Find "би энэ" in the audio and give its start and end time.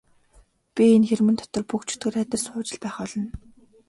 0.73-1.07